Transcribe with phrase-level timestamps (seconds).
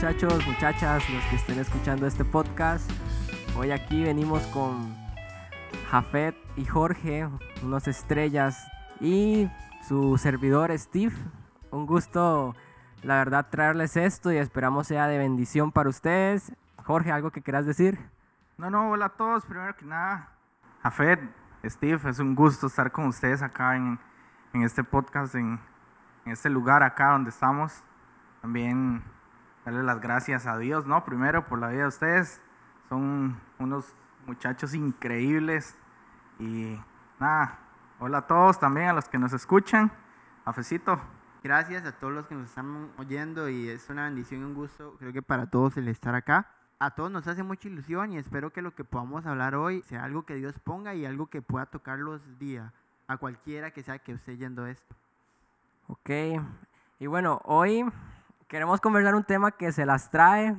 [0.00, 2.90] Muchachos, muchachas, los que estén escuchando este podcast.
[3.54, 4.96] Hoy aquí venimos con
[5.90, 7.28] Jafet y Jorge,
[7.62, 8.66] unos estrellas,
[8.98, 9.50] y
[9.86, 11.14] su servidor Steve.
[11.70, 12.56] Un gusto,
[13.02, 16.50] la verdad, traerles esto y esperamos sea de bendición para ustedes.
[16.82, 17.98] Jorge, ¿algo que quieras decir?
[18.56, 19.44] No, no, hola a todos.
[19.44, 20.30] Primero que nada,
[20.82, 21.20] Jafet,
[21.62, 23.98] Steve, es un gusto estar con ustedes acá en,
[24.54, 25.60] en este podcast, en,
[26.24, 27.84] en este lugar acá donde estamos.
[28.40, 29.02] También
[29.64, 31.04] darle las gracias a Dios, ¿no?
[31.04, 32.40] Primero por la vida de ustedes.
[32.88, 33.86] Son unos
[34.26, 35.76] muchachos increíbles.
[36.38, 36.78] Y
[37.18, 37.58] nada,
[37.98, 39.92] hola a todos también, a los que nos escuchan.
[40.44, 41.00] Afecito.
[41.42, 44.96] Gracias a todos los que nos están oyendo y es una bendición y un gusto,
[44.98, 46.48] creo que para todos el estar acá.
[46.78, 50.04] A todos nos hace mucha ilusión y espero que lo que podamos hablar hoy sea
[50.04, 52.72] algo que Dios ponga y algo que pueda tocar los días
[53.06, 54.94] a cualquiera que sea que esté yendo esto.
[55.88, 56.10] Ok,
[56.98, 57.84] y bueno, hoy
[58.50, 60.56] queremos conversar un tema que se las trae,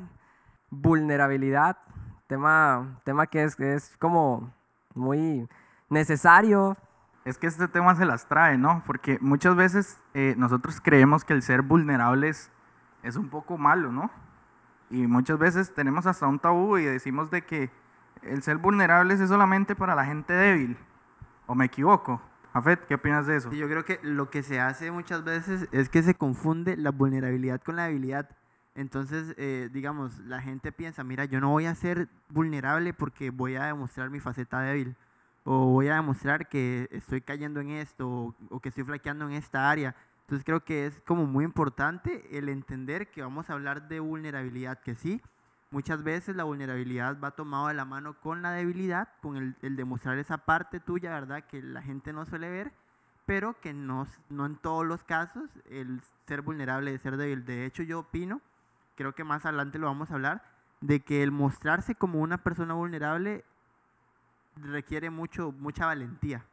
[0.70, 1.78] vulnerabilidad,
[2.26, 4.54] tema, tema que es, es como
[4.96, 5.48] muy
[5.90, 6.78] necesario.
[7.26, 8.82] Es que este tema se las trae, ¿no?
[8.86, 12.50] Porque muchas veces eh, nosotros creemos que el ser vulnerables
[13.04, 14.10] es un poco malo, ¿no?
[14.90, 17.70] Y muchas veces tenemos hasta un tabú y decimos de que
[18.22, 20.78] el ser vulnerables es solamente para la gente débil.
[21.46, 22.22] ¿O me equivoco?
[22.54, 23.52] Afet, ¿qué opinas de eso?
[23.54, 27.62] Yo creo que lo que se hace muchas veces es que se confunde la vulnerabilidad
[27.62, 28.30] con la debilidad.
[28.76, 33.56] Entonces, eh, digamos, la gente piensa, mira, yo no voy a ser vulnerable porque voy
[33.56, 34.98] a demostrar mi faceta débil.
[35.44, 39.34] O voy a demostrar que estoy cayendo en esto o, o que estoy flaqueando en
[39.34, 39.96] esta área.
[40.22, 44.80] Entonces creo que es como muy importante el entender que vamos a hablar de vulnerabilidad,
[44.80, 45.22] que sí,
[45.72, 49.76] muchas veces la vulnerabilidad va tomado de la mano con la debilidad, con el, el
[49.76, 51.44] demostrar esa parte tuya, ¿verdad?
[51.46, 52.72] Que la gente no suele ver,
[53.26, 57.46] pero que no, no en todos los casos el ser vulnerable es ser débil.
[57.46, 58.42] De hecho, yo opino,
[58.96, 60.44] creo que más adelante lo vamos a hablar,
[60.82, 63.44] de que el mostrarse como una persona vulnerable
[64.58, 66.46] requiere mucho, mucha valentía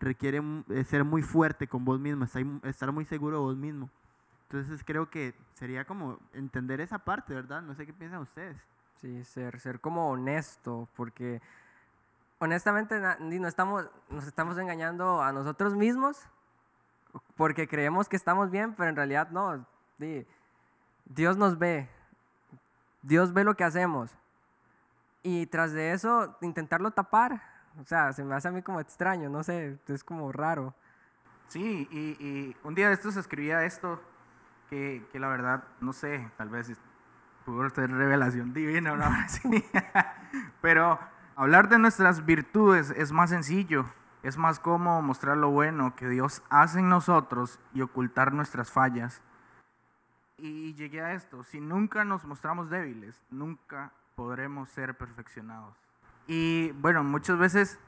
[0.00, 2.26] requiere eh, ser muy fuerte con vos mismo,
[2.64, 3.90] estar muy seguro de vos mismo.
[4.50, 7.62] Entonces creo que sería como entender esa parte, ¿verdad?
[7.62, 8.56] No sé qué piensan ustedes.
[9.00, 11.40] Sí, ser, ser como honesto, porque
[12.40, 16.26] honestamente no estamos, nos estamos engañando a nosotros mismos
[17.36, 19.64] porque creemos que estamos bien, pero en realidad no.
[21.04, 21.88] Dios nos ve,
[23.02, 24.16] Dios ve lo que hacemos.
[25.22, 27.40] Y tras de eso, intentarlo tapar,
[27.80, 30.74] o sea, se me hace a mí como extraño, no sé, es como raro.
[31.46, 34.00] Sí, y, y un día de estos escribía esto,
[34.70, 36.72] que, que, la verdad, no sé, tal vez
[37.44, 39.04] pudo ser revelación divina no.
[40.62, 40.98] Pero
[41.36, 43.84] hablar de nuestras virtudes es más sencillo,
[44.22, 49.22] es más como mostrar lo bueno que Dios hace en nosotros y ocultar nuestras fallas.
[50.38, 55.76] Y llegué a esto, si nunca nos mostramos débiles, nunca podremos ser perfeccionados.
[56.26, 57.78] Y bueno, muchas veces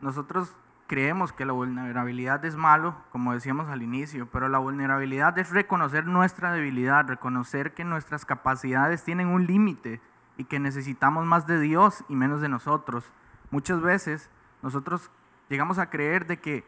[0.00, 0.56] nosotros
[0.88, 6.06] creemos que la vulnerabilidad es malo, como decíamos al inicio, pero la vulnerabilidad es reconocer
[6.06, 10.00] nuestra debilidad, reconocer que nuestras capacidades tienen un límite
[10.38, 13.12] y que necesitamos más de Dios y menos de nosotros.
[13.50, 14.30] Muchas veces
[14.62, 15.10] nosotros
[15.50, 16.64] llegamos a creer de que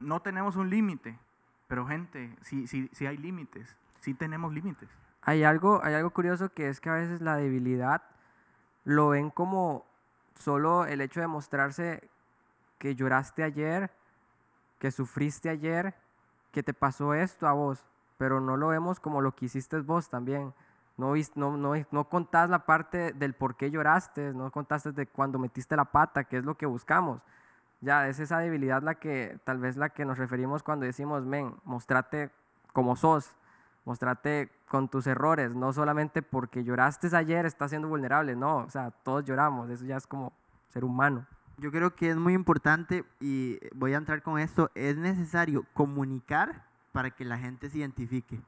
[0.00, 1.16] no tenemos un límite,
[1.68, 4.88] pero gente, sí, sí, sí hay límites, sí tenemos límites.
[5.22, 8.02] Hay algo, hay algo curioso que es que a veces la debilidad
[8.82, 9.86] lo ven como
[10.34, 12.10] solo el hecho de mostrarse
[12.80, 13.92] que lloraste ayer,
[14.80, 15.94] que sufriste ayer,
[16.50, 17.84] que te pasó esto a vos,
[18.16, 20.52] pero no lo vemos como lo que hiciste vos también.
[20.96, 25.38] No, no, no, no contás la parte del por qué lloraste, no contaste de cuando
[25.38, 27.20] metiste la pata, que es lo que buscamos.
[27.82, 31.54] Ya, es esa debilidad la que, tal vez la que nos referimos cuando decimos, men,
[31.64, 32.30] mostrate
[32.72, 33.36] como sos,
[33.84, 38.90] mostrate con tus errores, no solamente porque lloraste ayer estás siendo vulnerable, no, o sea,
[38.90, 40.32] todos lloramos, eso ya es como
[40.68, 41.26] ser humano.
[41.60, 46.64] Yo creo que es muy importante y voy a entrar con esto, es necesario comunicar
[46.92, 48.40] para que la gente se identifique.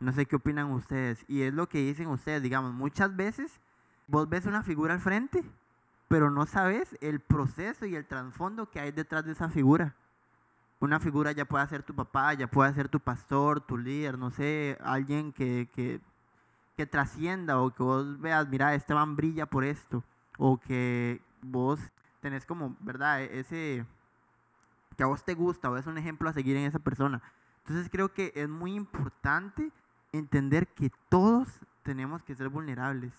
[0.00, 3.60] No sé qué opinan ustedes y es lo que dicen ustedes, digamos, muchas veces
[4.06, 5.44] vos ves una figura al frente,
[6.08, 9.94] pero no sabes el proceso y el trasfondo que hay detrás de esa figura
[10.84, 14.30] una figura ya puede ser tu papá, ya puede ser tu pastor, tu líder, no
[14.30, 16.00] sé, alguien que, que,
[16.76, 20.04] que trascienda o que vos veas, mira, este man brilla por esto,
[20.38, 21.80] o que vos
[22.24, 23.20] tenés como, ¿verdad?
[23.20, 23.84] E-, ese,
[24.96, 27.20] que a vos te gusta o es un ejemplo a seguir en esa persona.
[27.58, 29.70] Entonces creo que es muy importante
[30.10, 33.12] entender que todos tenemos que ser vulnerables,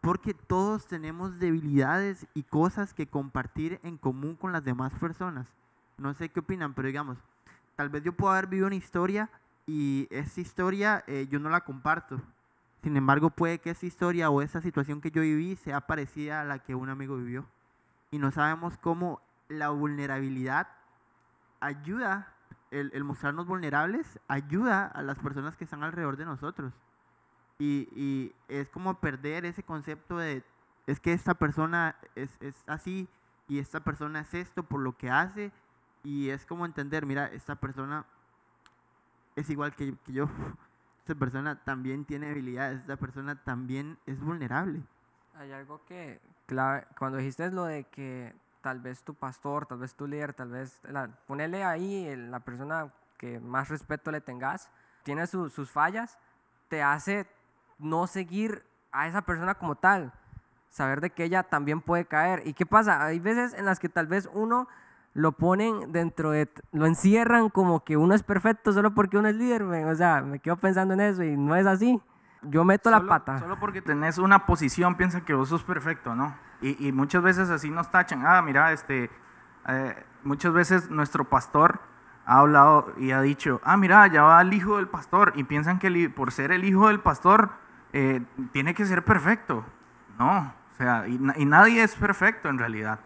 [0.00, 5.46] porque todos tenemos debilidades y cosas que compartir en común con las demás personas.
[5.96, 7.18] No sé qué opinan, pero digamos,
[7.76, 9.30] tal vez yo puedo haber vivido una historia
[9.64, 12.20] y esa historia eh, yo no la comparto.
[12.82, 16.44] Sin embargo, puede que esa historia o esa situación que yo viví sea parecida a
[16.44, 17.46] la que un amigo vivió.
[18.14, 20.68] Y no sabemos cómo la vulnerabilidad
[21.58, 22.32] ayuda,
[22.70, 26.72] el, mostrarnos vulnerables, ayuda a las personas que están alrededor de nosotros.
[27.58, 30.44] Y, es como perder ese concepto de,
[30.86, 33.08] es que esta persona es, es así
[33.48, 35.50] y esta persona es esto por lo que hace.
[36.04, 38.06] Y es como entender, mira, esta persona
[39.34, 40.28] es igual que, que yo.
[41.00, 44.84] Esta persona también tiene habilidades, esta persona también es vulnerable.
[45.36, 46.20] Hay algo que,
[46.98, 50.80] cuando dijiste lo de que tal vez tu pastor, tal vez tu líder, tal vez,
[50.84, 54.70] la, ponele ahí la persona que más respeto le tengas,
[55.02, 56.18] tiene su- sus fallas,
[56.68, 57.26] te hace
[57.78, 60.12] no seguir a esa persona como tal,
[60.70, 62.42] saber de que ella también puede caer.
[62.46, 63.04] ¿Y qué pasa?
[63.04, 64.68] Hay veces en las que tal vez uno
[65.14, 69.34] lo ponen dentro de, lo encierran como que uno es perfecto solo porque uno es
[69.36, 72.00] líder, o sea, me quedo pensando en eso y no es así.
[72.44, 73.38] Yo meto la pata.
[73.40, 76.34] Solo porque tenés una posición piensa que vos sos perfecto, ¿no?
[76.60, 78.24] Y, y muchas veces así nos tachan.
[78.26, 79.10] Ah, mira, este,
[79.68, 81.80] eh, muchas veces nuestro pastor
[82.26, 85.32] ha hablado y ha dicho, ah, mira, ya va el hijo del pastor.
[85.36, 87.52] Y piensan que el por ser el hijo del pastor
[87.92, 89.64] eh, tiene que ser perfecto.
[90.18, 93.00] No, o sea, y nadie es perfecto en realidad.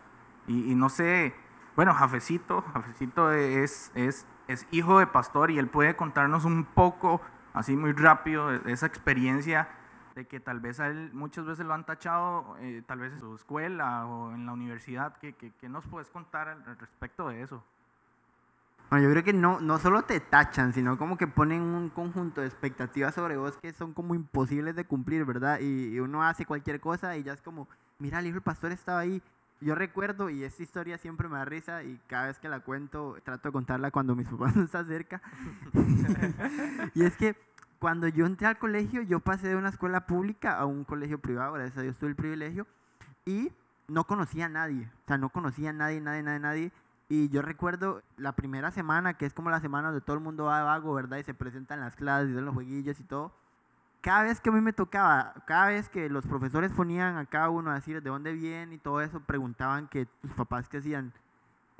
[0.46, 1.34] Y, y no sé,
[1.78, 7.20] bueno, Jafecito, Jafecito es, es, es hijo de pastor y él puede contarnos un poco,
[7.58, 9.68] así muy rápido, esa experiencia
[10.14, 13.20] de que tal vez a él muchas veces lo han tachado, eh, tal vez en
[13.20, 15.16] su escuela o en la universidad.
[15.18, 17.62] ¿Qué, qué, qué nos puedes contar al respecto de eso?
[18.90, 22.40] Bueno, yo creo que no, no solo te tachan, sino como que ponen un conjunto
[22.40, 25.60] de expectativas sobre vos que son como imposibles de cumplir, ¿verdad?
[25.60, 27.68] Y, y uno hace cualquier cosa y ya es como,
[27.98, 29.22] mira, el hijo del pastor estaba ahí.
[29.60, 33.16] Yo recuerdo, y esta historia siempre me da risa, y cada vez que la cuento,
[33.24, 35.20] trato de contarla cuando mis papás no están cerca.
[36.94, 37.36] y es que
[37.78, 41.52] cuando yo entré al colegio, yo pasé de una escuela pública a un colegio privado,
[41.52, 42.66] gracias a Dios tuve el privilegio,
[43.24, 43.52] y
[43.86, 46.72] no conocía a nadie, o sea, no conocía a nadie, nadie, nadie, nadie.
[47.10, 50.44] Y yo recuerdo la primera semana, que es como la semana donde todo el mundo
[50.44, 51.16] va de vago, ¿verdad?
[51.16, 53.32] Y se presentan las clases y los jueguillos y todo.
[54.02, 57.48] Cada vez que a mí me tocaba, cada vez que los profesores ponían a cada
[57.48, 61.12] uno a decir de dónde viene y todo eso, preguntaban que tus papás qué hacían.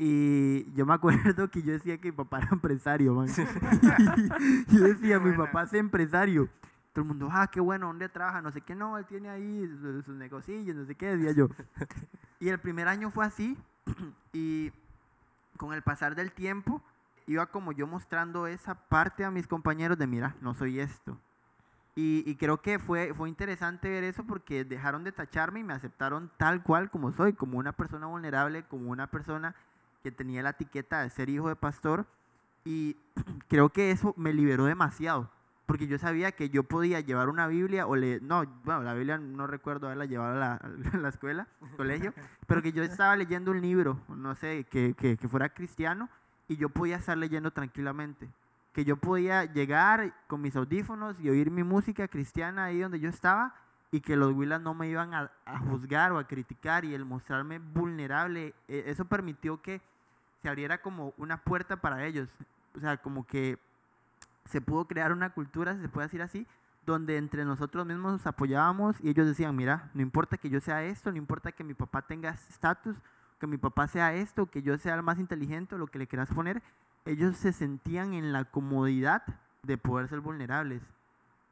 [0.01, 3.27] Y yo me acuerdo que yo decía que mi papá era empresario, man.
[4.69, 6.49] yo decía, mi papá es empresario.
[6.93, 8.41] Todo el mundo, ah, qué bueno, ¿dónde trabaja?
[8.41, 11.49] No sé qué, no, él tiene ahí sus, sus negocillos, no sé qué, decía yo.
[12.41, 13.59] Y el primer año fue así.
[14.33, 14.71] y
[15.57, 16.81] con el pasar del tiempo,
[17.27, 21.19] iba como yo mostrando esa parte a mis compañeros de, mira, no soy esto.
[21.97, 25.73] Y, y creo que fue, fue interesante ver eso porque dejaron de tacharme y me
[25.73, 29.57] aceptaron tal cual como soy, como una persona vulnerable, como una persona
[30.03, 32.07] que tenía la etiqueta de ser hijo de pastor.
[32.65, 32.97] Y
[33.49, 35.31] creo que eso me liberó demasiado,
[35.67, 39.47] porque yo sabía que yo podía llevar una Biblia o no, bueno, la Biblia no
[39.47, 40.55] recuerdo haberla llevado a la,
[40.93, 41.47] a la escuela,
[41.77, 42.13] colegio,
[42.47, 46.09] pero que yo estaba leyendo un libro, no sé, que, que, que fuera cristiano,
[46.49, 48.29] y yo podía estar leyendo tranquilamente.
[48.73, 53.09] Que yo podía llegar con mis audífonos y oír mi música cristiana ahí donde yo
[53.09, 53.55] estaba,
[53.91, 55.31] y que los Willas no me iban a,
[55.71, 59.81] juzgar o a criticar, y el mostrarme vulnerable, eh, eso permitió que
[60.43, 62.29] se abriera como una puerta para ellos.
[62.77, 63.59] O sea, como que
[64.45, 66.47] se pudo crear una cultura, si se puede decir así,
[66.85, 70.85] donde entre nosotros mismos nos apoyábamos y ellos decían, mira, no importa que yo sea
[70.85, 72.97] esto, no importa que mi papá tenga estatus,
[73.39, 76.31] que mi papá sea esto, que yo sea el más inteligente, lo que le quieras
[76.31, 76.63] poner,
[77.05, 79.23] ellos se sentían en la comodidad
[79.63, 80.83] de poder ser vulnerables.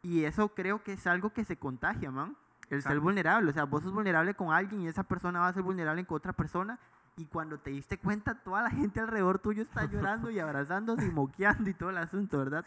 [0.06, 2.36] Y eso creo que es algo que se contagia, man.
[2.70, 3.50] El ser vulnerable.
[3.50, 6.16] O sea, vos sos vulnerable con alguien y esa persona va a ser vulnerable con
[6.16, 6.78] otra persona.
[7.16, 11.10] Y cuando te diste cuenta, toda la gente alrededor tuyo está llorando y abrazándose y
[11.10, 12.64] moqueando y todo el asunto, ¿verdad?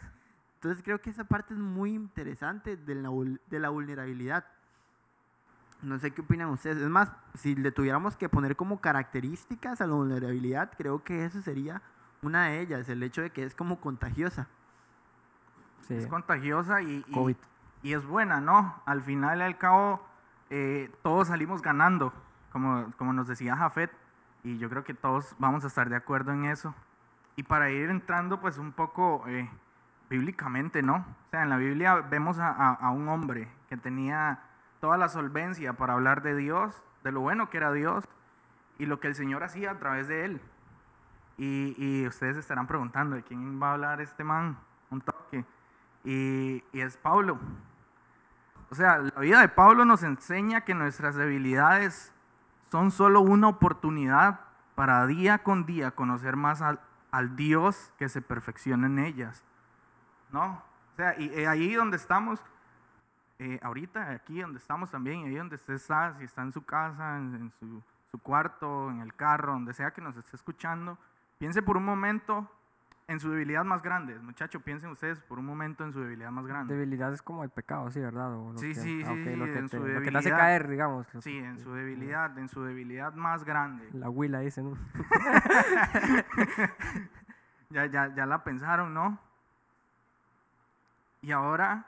[0.56, 3.08] Entonces creo que esa parte es muy interesante de la,
[3.48, 4.44] de la vulnerabilidad.
[5.80, 6.76] No sé qué opinan ustedes.
[6.76, 11.40] Es más, si le tuviéramos que poner como características a la vulnerabilidad, creo que eso
[11.40, 11.80] sería
[12.20, 14.46] una de ellas, el hecho de que es como contagiosa.
[15.82, 15.94] Sí.
[15.94, 17.36] Es contagiosa y, y- COVID.
[17.82, 18.80] y es buena, ¿no?
[18.86, 20.04] Al final y al cabo,
[20.50, 22.12] eh, todos salimos ganando,
[22.52, 23.90] como, como nos decía Jafet,
[24.42, 26.74] y yo creo que todos vamos a estar de acuerdo en eso.
[27.36, 29.48] Y para ir entrando, pues un poco eh,
[30.08, 30.96] bíblicamente, ¿no?
[30.96, 34.40] O sea, en la Biblia vemos a, a- a un hombre que tenía
[34.80, 38.04] toda la solvencia para hablar de Dios, de lo bueno que era Dios,
[38.78, 40.40] y lo que el Señor hacía a través de él.
[41.38, 44.58] Y, y ustedes estarán preguntando, ¿de quién va a hablar este man?
[44.90, 45.44] Un toque.
[46.04, 47.38] Y, y es Pablo.
[48.70, 52.12] O sea, la vida de Pablo nos enseña que nuestras debilidades
[52.70, 54.40] son solo una oportunidad
[54.76, 56.80] para día con día conocer más al,
[57.10, 59.44] al Dios que se perfecciona en ellas.
[60.30, 60.62] ¿No?
[60.92, 62.40] O sea, y, y ahí donde estamos,
[63.40, 67.16] eh, ahorita, aquí donde estamos también, ahí donde usted está, si está en su casa,
[67.16, 70.96] en, en su, su cuarto, en el carro, donde sea que nos esté escuchando,
[71.38, 72.48] piense por un momento
[73.10, 74.16] en su debilidad más grande.
[74.20, 76.72] Muchachos, piensen ustedes por un momento en su debilidad más grande.
[76.74, 78.32] Debilidad es como el pecado, sí, ¿verdad?
[78.36, 80.18] O lo Sí, que- sí, ah, sí, lo, que en te, su lo que te
[80.18, 81.08] hace caer, digamos.
[81.18, 83.88] Sí, en su debilidad, en su debilidad más grande.
[83.92, 84.74] La huila, dicen.
[87.72, 89.16] Ya, ya, ya la pensaron, ¿no?
[91.22, 91.86] Y ahora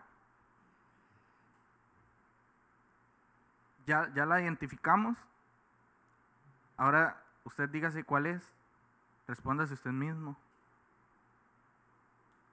[3.87, 5.19] ya, ya la identificamos.
[6.76, 8.45] Ahora usted dígase cuál es.
[9.26, 10.37] Respóndase usted mismo.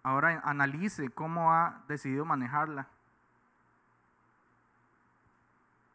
[0.10, 2.88] Ahora analice cómo ha decidido manejarla.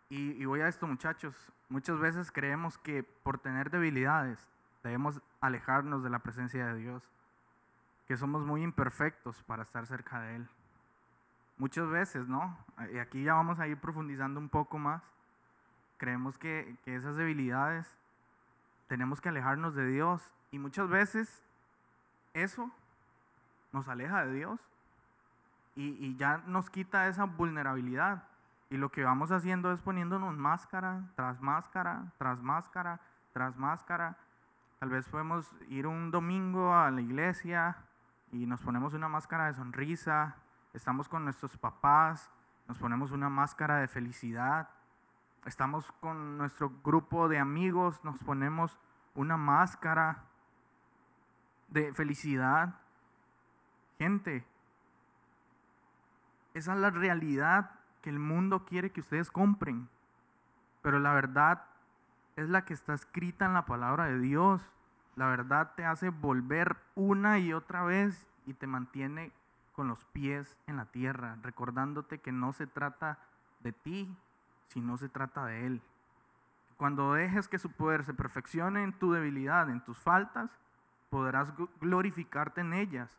[0.08, 1.34] Y, voy a esto, muchachos.
[1.68, 4.38] Muchas veces creemos que por tener debilidades
[4.84, 7.10] debemos alejarnos de la presencia de Dios,
[8.06, 10.48] que somos muy imperfectos para estar cerca de Él.
[11.58, 12.56] Muchas veces, ¿no?
[12.92, 15.02] Y aquí ya vamos a ir profundizando un poco más.
[15.96, 17.98] Creemos que, que esas debilidades
[18.86, 21.42] tenemos que alejarnos de Dios y muchas veces
[22.32, 22.70] eso
[23.74, 24.60] nos aleja de Dios
[25.74, 28.22] y, ya nos quita esa vulnerabilidad.
[28.70, 33.00] Y lo que vamos haciendo es poniéndonos máscara tras máscara, tras máscara,
[33.32, 34.16] tras máscara.
[34.78, 37.76] Tal vez podemos ir un domingo a la iglesia
[38.30, 40.36] y nos ponemos una máscara de sonrisa,
[40.72, 42.30] estamos con nuestros papás,
[42.68, 44.68] nos ponemos una máscara de felicidad,
[45.46, 48.78] estamos con nuestro grupo de amigos, nos ponemos
[49.14, 50.24] una máscara
[51.68, 52.83] de felicidad.
[53.98, 54.44] Gente,
[56.54, 57.70] esa es la realidad
[58.02, 59.88] que el mundo quiere que ustedes compren,
[60.82, 61.64] pero la verdad
[62.36, 64.62] es la que está escrita en la palabra de Dios.
[65.16, 69.32] La verdad te hace volver una y otra vez y te mantiene
[69.74, 73.18] con los pies en la tierra, recordándote que no se trata
[73.60, 74.16] de ti,
[74.68, 75.82] sino se trata de Él.
[76.76, 80.50] Cuando dejes que su poder se perfeccione en tu debilidad, en tus faltas,
[81.08, 83.16] podrás gl- glorificarte en ellas.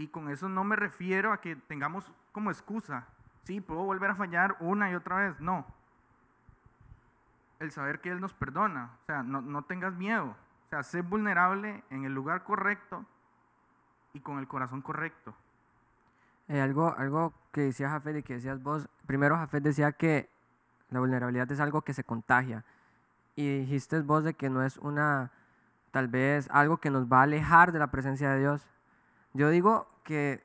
[0.00, 3.06] Y con eso no me refiero a que tengamos como excusa,
[3.42, 5.66] sí, puedo volver a fallar una y otra vez, no.
[7.58, 11.02] El saber que Él nos perdona, o sea, no, no tengas miedo, o sea, sé
[11.02, 13.04] vulnerable en el lugar correcto
[14.14, 15.34] y con el corazón correcto.
[16.48, 20.30] Eh, algo, algo que decía Jafet y que decías vos, primero Jafet decía que
[20.88, 22.64] la vulnerabilidad es algo que se contagia.
[23.36, 25.30] Y dijiste vos de que no es una,
[25.90, 28.66] tal vez algo que nos va a alejar de la presencia de Dios.
[29.32, 30.42] Yo digo que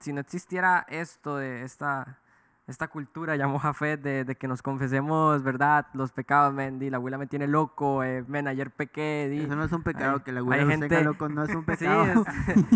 [0.00, 2.18] si no existiera esto de esta,
[2.66, 5.86] esta cultura, llamó Jafet, de, de que nos confesemos, ¿verdad?
[5.94, 9.40] Los pecados, men, di, la abuela me tiene loco, eh, men, ayer pequé, di.
[9.42, 11.66] Eso no es un pecado, que la los tenga gente- loco, no es un Sí,
[11.66, 12.04] pecado.
[12.04, 12.66] es-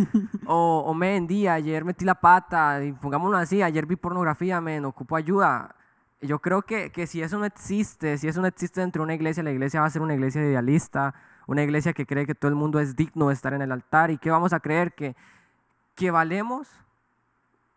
[0.46, 4.84] o, o men, di, ayer metí la pata, y pongámoslo así, ayer vi pornografía, men,
[4.84, 5.74] ocupo ayuda.
[6.22, 9.14] Yo creo que, que si eso no existe, si eso no existe dentro de una
[9.14, 11.14] iglesia, la iglesia va a ser una iglesia idealista,
[11.50, 14.12] una iglesia que cree que todo el mundo es digno de estar en el altar.
[14.12, 14.92] ¿Y qué vamos a creer?
[14.92, 15.16] Que,
[15.96, 16.68] que valemos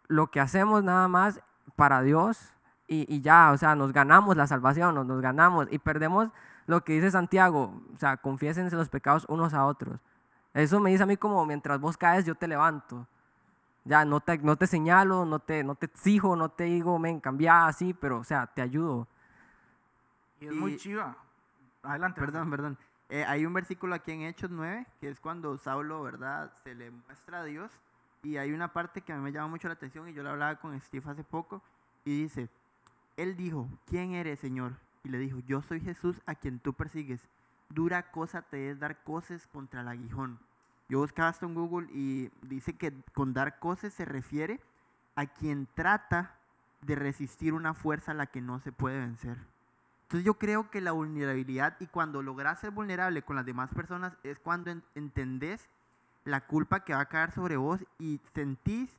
[0.08, 1.42] lo que hacemos nada más
[1.75, 2.53] para Dios
[2.88, 6.30] y, y ya, o sea, nos ganamos la salvación, nos, nos ganamos y perdemos
[6.68, 10.00] lo que dice Santiago, o sea, confiésense los pecados unos a otros.
[10.53, 13.08] Eso me dice a mí como mientras vos caes yo te levanto.
[13.86, 17.20] Ya, no te, no te señalo, no te, no te exijo, no te digo, men,
[17.20, 19.08] cambia así, pero, o sea, te ayudo.
[20.39, 21.18] Y es muy chiva.
[21.82, 22.22] Adelante.
[22.22, 22.77] Perdón, perdón.
[23.10, 26.92] Eh, hay un versículo aquí en Hechos 9, que es cuando Saulo, ¿verdad?, se le
[26.92, 27.72] muestra a Dios.
[28.24, 30.32] Y hay una parte que a mí me llama mucho la atención y yo la
[30.32, 31.62] hablaba con Steve hace poco.
[32.06, 32.50] Y dice,
[33.18, 34.74] él dijo, ¿quién eres, Señor?
[35.04, 37.28] Y le dijo, yo soy Jesús a quien tú persigues.
[37.70, 40.40] Dura cosa te es dar coces contra el aguijón.
[40.90, 44.60] Yo buscaba esto en Google y dice que con dar coces se refiere
[45.16, 46.36] a quien trata
[46.82, 49.38] de resistir una fuerza a la que no se puede vencer.
[50.13, 54.13] Entonces yo creo que la vulnerabilidad y cuando logras ser vulnerable con las demás personas
[54.22, 55.67] es cuando en- entendés
[56.24, 58.96] la culpa que va a caer sobre vos y sentís,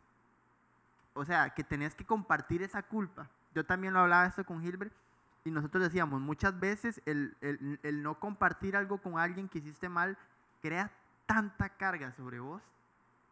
[1.14, 3.30] o sea, que tenés que compartir esa culpa.
[3.54, 4.92] Yo también lo hablaba esto con Gilbert
[5.44, 9.88] y nosotros decíamos, muchas veces el, el- el no compartir algo con alguien que hiciste
[9.88, 10.18] mal
[10.62, 10.90] crea
[11.26, 12.60] tanta carga sobre vos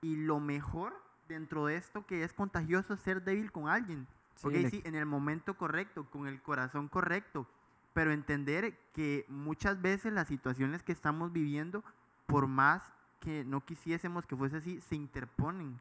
[0.03, 0.95] y lo mejor
[1.27, 4.07] dentro de esto que es contagioso es ser débil con alguien.
[4.37, 7.45] Sí, Ok, le- sí, en el momento correcto, con el corazón correcto,
[7.93, 11.83] pero entender que muchas veces las situaciones que estamos viviendo,
[12.27, 12.83] por más
[13.21, 15.79] que no quisiésemos que fuese así, se interponen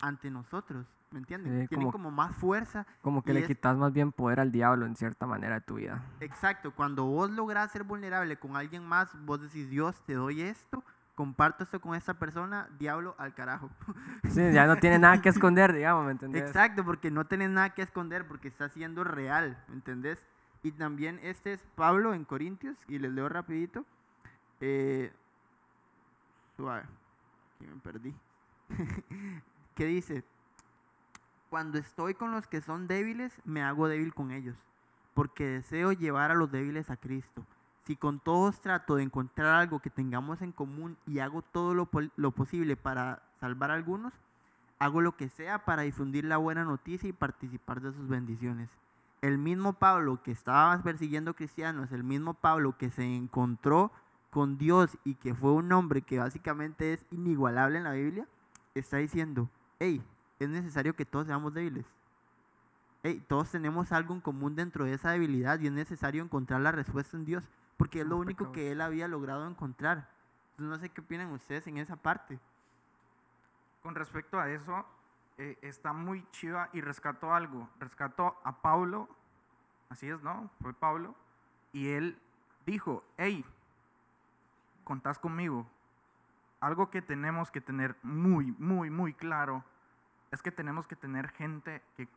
[0.00, 1.62] ante nosotros, ¿me entienden?
[1.62, 2.86] Sí, Tienen como- como más fuerza.
[3.02, 5.74] Como que le es- quitas más bien poder al diablo en cierta manera de tu
[5.76, 6.02] vida.
[6.20, 10.82] Exacto, cuando vos lográs ser vulnerable con alguien más, vos decís, Dios, te doy esto
[11.14, 13.70] comparto esto con esta persona, diablo al carajo.
[14.38, 16.42] Sí, ya no tiene nada que esconder, digamos, ¿me entendés?
[16.42, 20.26] Exacto, porque no tenés nada que esconder, porque está siendo real, ¿me entendés?
[20.66, 23.84] Y también este es Pablo en Corintios, y les leo rapidito.
[24.60, 25.12] Eh,
[26.56, 26.82] suave,
[27.54, 28.12] aquí me perdí.
[29.76, 30.24] que dice,
[31.50, 34.56] cuando estoy con los que son débiles, me hago débil con ellos,
[35.14, 37.46] porque deseo llevar a los débiles a Cristo.
[37.84, 41.88] Si con todos trato de encontrar algo que tengamos en común y hago todo lo,
[42.16, 44.12] lo posible para salvar a algunos,
[44.80, 48.68] hago lo que sea para difundir la buena noticia y participar de sus bendiciones.
[49.26, 53.90] El mismo Pablo que estaba persiguiendo cristianos, el mismo Pablo que se encontró
[54.30, 58.28] con Dios y que fue un hombre que básicamente es inigualable en la Biblia,
[58.76, 60.00] está diciendo, hey,
[60.38, 61.84] es necesario que todos seamos débiles.
[63.02, 66.70] Hey, todos tenemos algo en común dentro de esa debilidad y es necesario encontrar la
[66.70, 70.08] respuesta en Dios, porque es lo único que él había logrado encontrar.
[70.52, 72.38] Entonces no sé qué opinan ustedes en esa parte.
[73.82, 74.86] Con respecto a eso,
[75.38, 77.68] eh, está muy chiva y rescató algo.
[77.78, 79.08] Rescató a Pablo,
[79.88, 80.50] así es, ¿no?
[80.60, 81.14] Fue Pablo.
[81.72, 82.18] Y él
[82.64, 83.44] dijo, hey,
[84.84, 85.66] contás conmigo.
[86.60, 89.62] Algo que tenemos que tener muy, muy, muy claro
[90.30, 92.08] es que tenemos que tener gente que,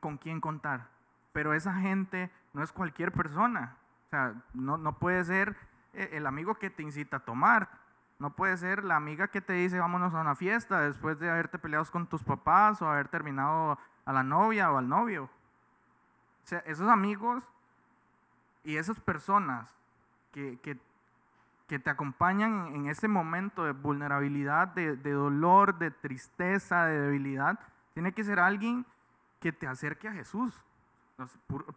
[0.00, 0.88] con quien contar.
[1.32, 3.76] Pero esa gente no es cualquier persona.
[4.06, 5.56] O sea, no, no puede ser
[5.92, 7.68] eh, el amigo que te incita a tomar.
[8.22, 11.58] No puede ser la amiga que te dice vámonos a una fiesta después de haberte
[11.58, 15.24] peleado con tus papás o haber terminado a la novia o al novio.
[15.24, 17.42] O sea, esos amigos
[18.62, 19.76] y esas personas
[20.30, 20.78] que, que,
[21.80, 27.58] te acompañan en, ese momento de vulnerabilidad, de, dolor, de tristeza, de debilidad,
[27.92, 28.86] tiene que ser alguien
[29.40, 30.54] que te acerque a Jesús.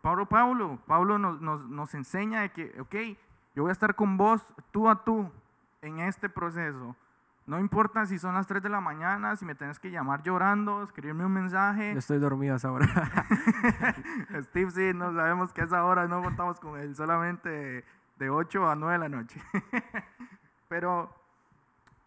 [0.04, 2.96] Pablo, Pablo, Pablo nos, nos, nos enseña de que, ok,
[3.56, 5.32] yo voy a estar con vos tú a tú
[5.86, 6.96] en este proceso.
[7.48, 10.82] No importa si son las 3 de la mañana, si me tienes que llamar llorando,
[10.82, 11.94] escribirme un mensaje.
[11.94, 12.88] Yo estoy dormido a esa hora.
[14.42, 17.86] Steve, sí, no sabemos que a esa hora no contamos con él, solamente
[18.18, 19.40] de 8 a 9 de la noche.
[20.70, 21.14] pero,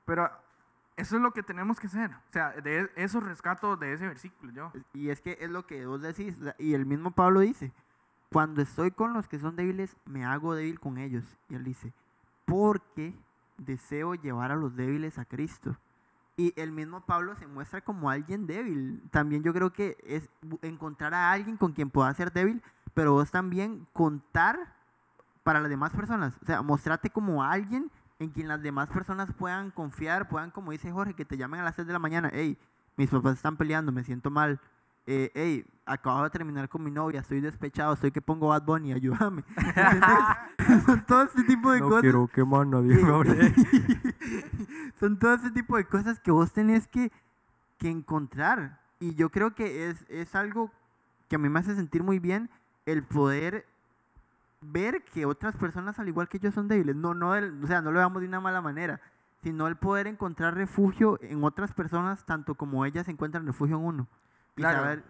[0.05, 0.29] pero
[0.97, 2.11] eso es lo que tenemos que hacer.
[2.11, 4.73] O sea, de esos rescatos de ese versículo, yo.
[4.93, 7.73] Y es que es lo que vos decís, y el mismo Pablo dice,
[8.33, 11.39] cuando estoy con los que son débiles, me hago débil con ellos.
[11.49, 11.93] Y él dice,
[12.45, 13.15] porque
[13.59, 15.77] deseo llevar a los débiles a Cristo.
[16.37, 19.03] Y el mismo Pablo se muestra como alguien débil.
[19.11, 20.31] También yo creo que es
[20.63, 22.63] encontrar a alguien con quien pueda ser débil,
[22.95, 24.75] pero vos también contar
[25.43, 26.39] para las demás personas.
[26.43, 27.91] O sea, mostrarte como alguien
[28.21, 31.65] en quien las demás personas puedan confiar, puedan, como dice Jorge, que te llamen a
[31.65, 32.59] las 6 de la mañana, hey,
[32.97, 34.61] mis papás están peleando, me siento mal.
[35.11, 38.93] Eh, hey, acabo de terminar con mi novia, estoy despechado, estoy que pongo Bad Bunny,
[38.93, 39.43] ayúdame.
[40.85, 42.03] Son todo este tipo de cosas.
[42.35, 43.55] que más nadie me.
[45.01, 47.11] Son todo ese tipo de cosas que vos tenés que,
[47.79, 48.81] que encontrar.
[49.01, 50.71] Y yo creo que es, es algo
[51.29, 52.51] que a mí me hace sentir muy bien
[52.85, 53.65] el poder
[54.61, 56.97] ver que otras personas al igual que yo son débiles.
[56.97, 59.01] No, no, el- o sea, no lo veamos de una mala manera,
[59.43, 64.07] sino el poder encontrar refugio en otras personas tanto como ellas encuentran refugio en uno.
[64.59, 64.79] Y Claro.
[64.81, 65.05] saber,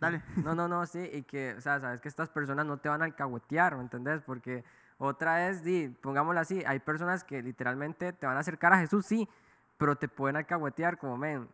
[0.00, 0.22] dale.
[0.44, 3.00] No, no, no, sí, y que, o sea, sabes que estas personas no te van
[3.00, 4.22] a alcahuetear, ¿me entendés?
[4.22, 4.64] Porque
[4.98, 9.06] otra es, di, pongámoslo así, hay personas que literalmente te van a acercar a Jesús,
[9.06, 9.28] sí,
[9.78, 11.48] pero te pueden alcahuetear como, men,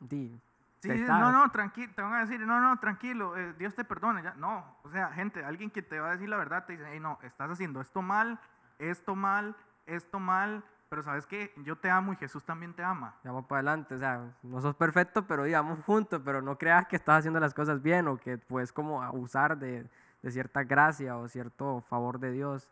[0.00, 0.40] di,
[0.80, 3.84] Sí, sí, no, no, tranquilo, te van a decir, no, no, tranquilo, eh, Dios te
[3.84, 4.22] perdone.
[4.22, 4.34] Ya.
[4.34, 7.00] No, o sea, gente, alguien que te va a decir la verdad te dice, hey,
[7.00, 8.38] no, estás haciendo esto mal,
[8.78, 10.62] esto mal, esto mal,
[10.94, 13.16] pero sabes que yo te amo y Jesús también te ama.
[13.24, 16.94] Vamos para adelante, o sea, no sos perfecto, pero digamos juntos, pero no creas que
[16.94, 19.88] estás haciendo las cosas bien o que puedes como abusar de,
[20.22, 22.70] de cierta gracia o cierto favor de Dios.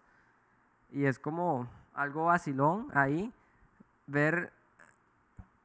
[0.93, 3.33] Y es como algo vacilón ahí,
[4.07, 4.53] ver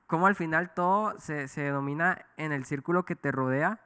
[0.08, 3.82] cómo al final todo se, se domina en el círculo que te rodea,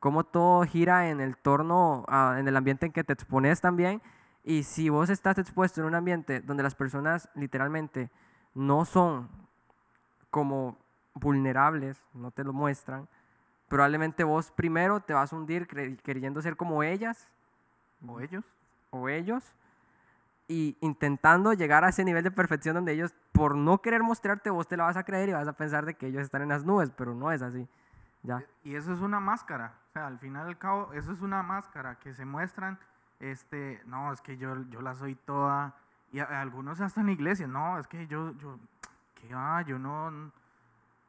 [0.00, 2.06] cómo todo gira en el torno,
[2.38, 4.00] en el ambiente en que te expones también.
[4.44, 8.10] Y si vos estás expuesto en un ambiente donde las personas literalmente
[8.54, 9.28] no son
[10.30, 10.78] como
[11.14, 13.08] vulnerables, no te lo muestran,
[13.68, 17.28] probablemente vos primero te vas a hundir queriendo ser como ellas
[18.06, 18.44] O ellos.
[18.90, 19.54] o ellos
[20.46, 24.68] y intentando llegar a ese nivel de perfección donde ellos, por no querer mostrarte, vos
[24.68, 26.64] te la vas a creer y vas a pensar de que ellos están en las
[26.64, 27.66] nubes, pero no es así.
[28.22, 28.44] Ya.
[28.62, 29.78] Y eso es una máscara.
[29.88, 32.78] O sea, al final y al cabo, eso es una máscara que se muestran,
[33.30, 35.74] este, no, es que yo, yo la soy toda.
[36.12, 38.58] Y a- algunos hasta en la iglesia, no, es que yo, yo,
[39.14, 39.62] ¿qué va?
[39.62, 40.30] Yo no,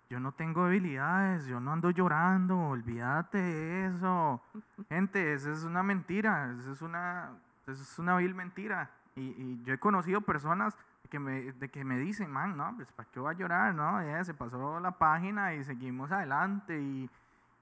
[0.10, 4.42] yo no tengo debilidades, yo no ando llorando, olvídate de eso.
[4.90, 7.32] Gente, eso es una mentira, eso es una,
[7.68, 8.90] eso es una vil mentira.
[9.16, 12.74] Y, y yo he conocido personas que que me, de que me dicen, man, no,
[12.76, 13.76] pues ¿para qué voy a llorar?
[13.76, 17.08] No, ya se pasó la página y seguimos adelante y,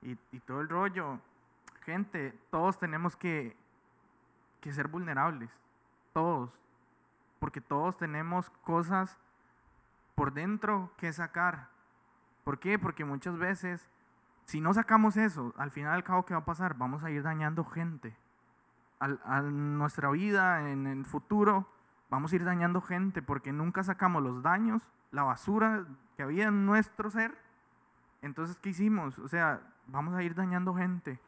[0.01, 1.19] y, y todo el rollo.
[1.81, 3.55] Gente, todos tenemos que,
[4.63, 5.51] que ser vulnerables,
[6.13, 6.49] todos,
[7.39, 9.17] porque todos tenemos cosas
[10.15, 11.67] por dentro que sacar.
[12.45, 12.79] ¿Por qué?
[12.79, 13.89] Porque muchas veces,
[14.45, 16.77] si no sacamos eso, al final al cabo, ¿qué va a pasar?
[16.77, 18.15] Vamos a ir dañando gente.
[18.99, 21.67] Al, a nuestra vida, en el futuro,
[22.09, 26.65] vamos a ir dañando gente porque nunca sacamos los daños, la basura que había en
[26.65, 27.37] nuestro ser.
[28.21, 29.19] Entonces, ¿qué hicimos?
[29.19, 31.19] O sea, vamos a ir dañando gente.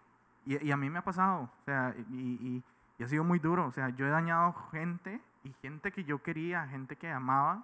[0.46, 2.64] Y, y a mí me ha pasado, o sea, y, y,
[2.98, 3.66] y ha sido muy duro.
[3.68, 7.64] O sea, yo he dañado gente y gente que yo quería, gente que amaba,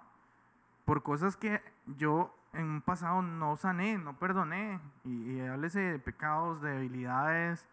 [0.84, 4.80] por cosas que yo en un pasado no sané, no perdoné.
[5.04, 7.66] Y, y háblese de pecados, de debilidades.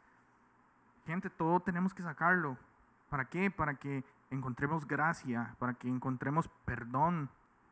[1.06, 2.58] Gente, todo tenemos que sacarlo.
[3.10, 3.50] ¿Para qué?
[3.50, 7.30] Para que encontremos gracia, para que encontremos perdón.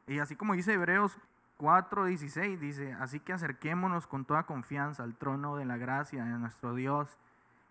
[0.08, 1.18] Y así como dice Hebreos
[1.60, 6.74] 4:16, dice, así que acerquémonos con toda confianza al trono de la gracia de nuestro
[6.76, 7.18] Dios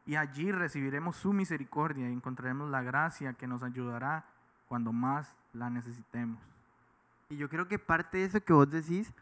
[0.06, 4.24] y allí recibiremos su misericordia y encontraremos la gracia que nos ayudará
[4.68, 6.38] cuando más la necesitemos.
[7.28, 9.12] Y yo creo que parte de eso que vos decís,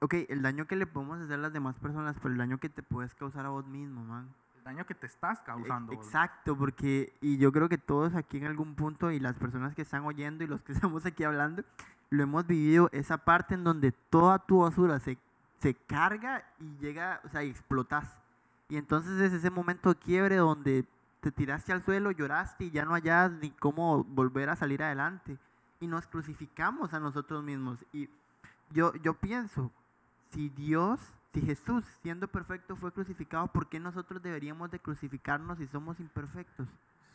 [0.00, 2.68] ok, el daño que le podemos hacer a las demás personas, pero el daño que
[2.68, 4.28] te puedes causar a vos mismo, man.
[4.58, 5.92] El daño que te estás causando.
[5.94, 9.74] Ex- Exacto, porque, y yo creo que todos aquí en algún punto, y las personas
[9.74, 11.62] que están oyendo y los que estamos aquí hablando,
[12.10, 15.16] lo hemos vivido, esa parte en donde toda tu basura se,
[15.60, 18.06] se carga y llega, o sea, y explotas.
[18.70, 20.86] Y entonces es ese momento de quiebre donde
[21.20, 25.36] te tiraste al suelo, lloraste y ya no hallas ni cómo volver a salir adelante.
[25.80, 27.84] Y nos crucificamos a nosotros mismos.
[27.92, 28.08] Y
[28.70, 29.72] yo, yo pienso,
[30.30, 31.00] si Dios,
[31.34, 36.68] si Jesús, siendo perfecto, fue crucificado, ¿por qué nosotros deberíamos de crucificarnos si somos imperfectos?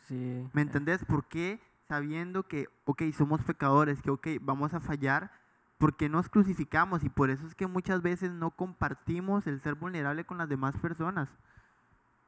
[0.06, 0.46] Sí.
[0.52, 1.04] ¿Me entendés?
[1.06, 5.30] ¿Por qué sabiendo que, ok, somos pecadores, que, ok, vamos a fallar,
[5.78, 7.04] ¿por qué nos crucificamos?
[7.04, 10.76] Y por eso es que muchas veces no compartimos el ser vulnerable con las demás
[10.78, 11.28] personas.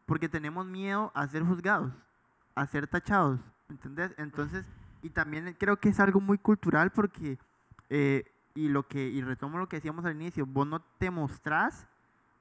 [0.07, 1.93] Porque tenemos miedo a ser juzgados,
[2.55, 4.15] a ser tachados, ¿me entendés?
[4.17, 4.65] Entonces,
[5.03, 7.39] y también creo que es algo muy cultural porque,
[7.91, 11.87] eh, y lo que, y retomo lo que decíamos al inicio, vos no te mostrás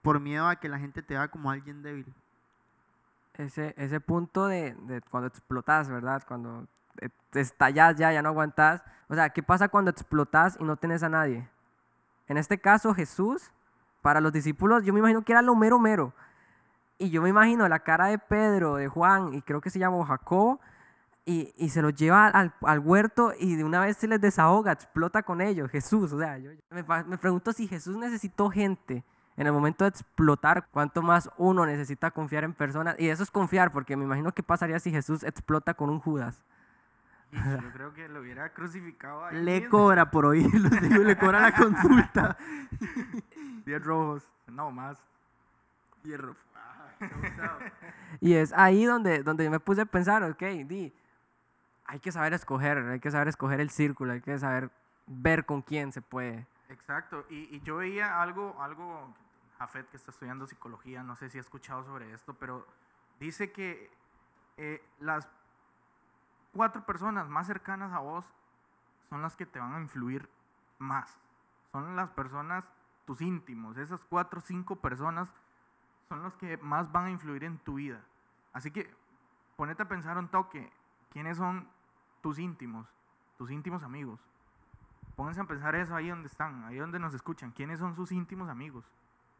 [0.01, 2.13] por miedo a que la gente te vea como alguien débil.
[3.33, 6.23] Ese, ese punto de, de cuando explotas, ¿verdad?
[6.27, 6.67] Cuando
[7.29, 8.83] te estallas ya, ya no aguantas.
[9.07, 11.47] O sea, ¿qué pasa cuando explotas y no tenés a nadie?
[12.27, 13.51] En este caso, Jesús,
[14.01, 16.13] para los discípulos, yo me imagino que era lo mero mero.
[16.97, 20.03] Y yo me imagino la cara de Pedro, de Juan, y creo que se llamó
[20.03, 20.59] Jacobo,
[21.25, 24.71] y, y se los lleva al, al huerto y de una vez se les desahoga,
[24.71, 26.13] explota con ellos, Jesús.
[26.13, 29.03] O sea, yo me, me pregunto si Jesús necesitó gente
[29.35, 32.95] en el momento de explotar, cuánto más uno necesita confiar en personas.
[32.97, 36.43] Y eso es confiar, porque me imagino que pasaría si Jesús explota con un Judas.
[37.31, 39.69] Yo creo que lo hubiera crucificado ahí Le mismo.
[39.69, 42.37] cobra por oírlo, le cobra la consulta.
[43.65, 44.97] 10 rojos, no más.
[46.03, 46.35] Hierro.
[48.21, 50.91] Y es ahí donde, donde yo me puse a pensar, ok, di,
[51.85, 54.71] hay que saber escoger, hay que saber escoger el círculo, hay que saber
[55.05, 56.47] ver con quién se puede.
[56.69, 59.13] Exacto, y, y yo veía algo, algo,
[59.59, 62.65] Jafet que está estudiando psicología, no sé si ha escuchado sobre esto, pero
[63.19, 63.91] dice que
[64.57, 65.29] eh, las
[66.57, 68.25] cuatro personas más cercanas a vos
[69.09, 70.27] son las que te van a influir
[70.79, 71.15] más.
[71.71, 72.67] Son las personas,
[73.05, 75.31] tus íntimos, esas cuatro o cinco personas
[76.09, 78.01] son los que más van a influir en tu vida.
[78.53, 78.91] Así que
[79.55, 80.73] ponete a pensar un toque,
[81.11, 81.69] ¿quiénes son
[82.21, 82.87] tus íntimos,
[83.37, 84.19] tus íntimos amigos?
[85.15, 87.51] Pónganse a pensar eso ahí donde están, ahí donde nos escuchan.
[87.51, 88.83] ¿Quiénes son sus íntimos amigos?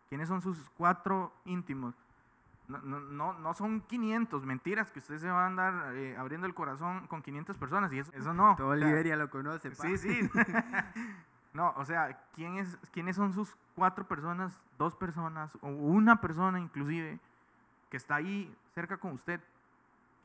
[0.08, 1.96] ¿Quiénes son sus cuatro íntimos?
[2.68, 6.48] No, no, no, no son 500 mentiras que usted se va a andar eh, abriendo
[6.48, 8.56] el corazón con 500 personas y eso, eso no.
[8.58, 9.72] Todo O sea, Liberia lo conoce.
[9.72, 9.84] pa.
[9.84, 10.30] Sí, sí.
[11.54, 16.60] no, o sea, ¿quién es, ¿quiénes son sus cuatro personas, dos personas o una persona
[16.60, 17.20] inclusive
[17.90, 19.40] que está ahí cerca con usted,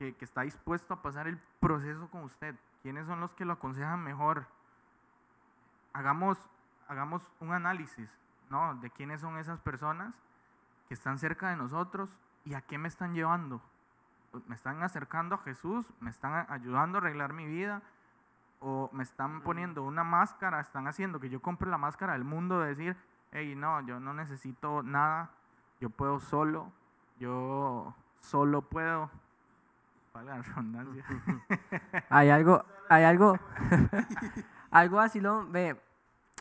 [0.01, 2.57] que, que está dispuesto a pasar el proceso con usted?
[2.83, 4.47] ¿Quiénes son los que lo aconsejan mejor?
[5.93, 6.39] Hagamos,
[6.89, 8.11] hagamos un análisis,
[8.51, 8.75] ¿no?
[8.77, 10.13] De quiénes son esas personas
[10.89, 12.11] que están cerca de nosotros
[12.45, 13.61] y a qué me están llevando.
[14.47, 15.93] ¿Me están acercando a Jesús?
[16.01, 17.83] ¿Me están ayudando a arreglar mi vida?
[18.63, 22.61] o me están poniendo una máscara, están haciendo que yo compre la máscara del mundo
[22.61, 22.97] de decir,
[23.33, 25.31] hey, no, yo no necesito nada,
[25.81, 26.73] yo puedo solo,
[27.19, 29.11] yo solo puedo.
[30.15, 31.05] La redundancia.
[32.11, 33.39] Hay algo, hay algo,
[34.71, 35.49] algo así, lo,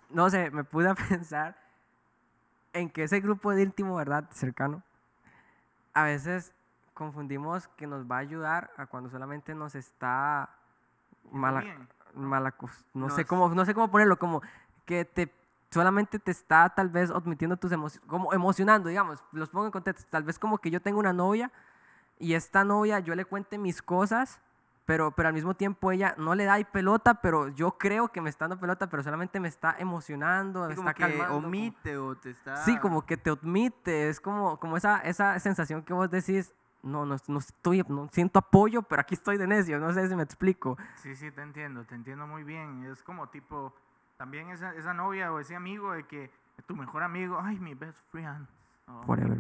[0.09, 1.57] no sé, me pude a pensar
[2.73, 4.27] en que ese grupo de íntimo, ¿verdad?
[4.31, 4.83] Cercano,
[5.93, 6.54] a veces
[6.93, 10.49] confundimos que nos va a ayudar a cuando solamente nos está
[11.32, 11.63] mala,
[12.13, 12.54] mala.
[12.93, 14.41] No, sé cómo, no sé cómo ponerlo, como
[14.86, 15.34] que te
[15.71, 20.06] solamente te está tal vez admitiendo tus emociones, como emocionando, digamos, los pongo en contexto,
[20.10, 21.49] tal vez como que yo tengo una novia
[22.19, 24.39] y esta novia yo le cuente mis cosas,
[24.91, 28.19] pero, pero al mismo tiempo ella no le da ahí pelota, pero yo creo que
[28.19, 31.34] me está dando pelota, pero solamente me está emocionando, me Sí, como está que calmando.
[31.36, 32.58] como- omite o te está...
[32.58, 37.06] Sí, como que te admite, es como, como esa, esa sensación que vos decís, no,
[37.06, 40.23] no, no estoy, no siento apoyo, pero aquí estoy de necio, no sé si me
[40.23, 40.77] explico.
[40.95, 42.84] Sí, sí, te entiendo, te entiendo muy bien.
[42.91, 43.73] Es como tipo,
[44.17, 46.30] también esa, esa novia o ese amigo de que
[46.67, 48.45] tu mejor amigo, ay, mi best friend,
[48.89, 49.38] oh, mi Forever.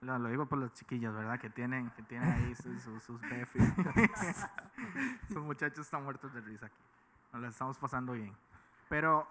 [0.00, 1.38] Lo, digo por los chiquillos, ¿verdad?
[1.38, 3.58] Que tienen, que tienen ahí sus, sus, sus Befi.
[5.28, 6.82] Sus muchachos están muertos de risa aquí.
[7.32, 8.34] Nos la estamos pasando bien.
[8.88, 9.28] Pero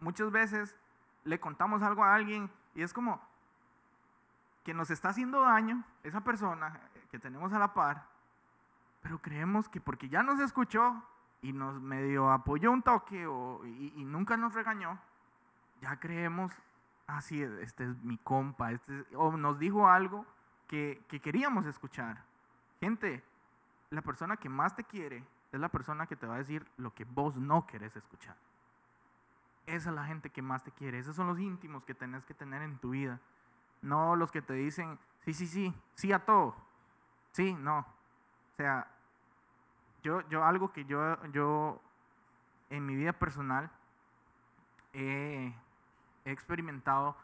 [0.00, 0.76] muchas veces
[1.24, 3.20] le contamos algo a alguien y es como
[4.64, 6.78] que nos está haciendo daño esa persona
[7.10, 8.04] que tenemos a la par,
[9.00, 11.02] pero creemos que porque ya nos escuchó
[11.40, 14.98] y nos medio apoyó un toque o, y, y nunca nos regañó,
[15.80, 16.52] ya creemos,
[17.08, 20.24] ah, sí, este es mi compa, este es- o nos dijo algo
[20.68, 22.22] que, que queríamos escuchar.
[22.80, 23.24] Gente,
[23.90, 26.94] la persona que más te quiere es la persona que te va a decir lo
[26.94, 28.36] que vos no querés escuchar.
[29.66, 30.98] Esa es la gente que más te quiere.
[30.98, 33.20] Esos son los íntimos que tenés que tener en tu vida.
[33.82, 36.54] No los que te dicen, sí, sí, sí, sí a todo.
[37.32, 37.80] Sí, no.
[37.80, 38.86] O sea,
[40.02, 41.80] yo, yo algo que yo, yo
[42.70, 43.70] en mi vida personal
[44.92, 45.54] he,
[46.28, 47.16] he experimentado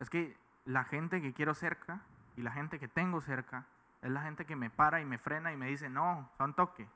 [0.00, 2.00] es que la gente que quiero cerca
[2.36, 3.66] y la gente que tengo cerca
[4.02, 6.88] es la gente que me para y me frena y me dice, no, son toque.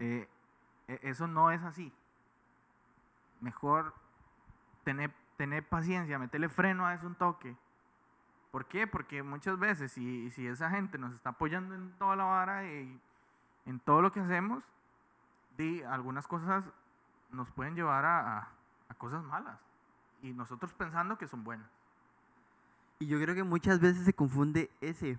[0.00, 0.28] Eh,
[0.88, 1.92] e- eso no es así.
[3.40, 3.94] Mejor
[4.84, 7.56] tener, tener paciencia, meterle freno a eso un toque.
[8.50, 8.86] ¿Por qué?
[8.86, 13.00] Porque muchas veces si, esa gente nos está apoyando en toda la vara y
[13.66, 14.64] en todo lo que hacemos,
[15.56, 16.70] di, algunas cosas
[17.30, 18.48] nos pueden llevar a
[18.98, 19.58] cosas malas.
[20.24, 21.68] Y nosotros pensando que son buenas.
[22.98, 25.18] Y yo creo que muchas veces se confunde ese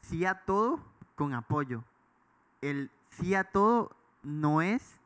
[0.00, 0.80] sí a todo
[1.16, 1.84] con apoyo.
[2.62, 5.02] El sí a todo no es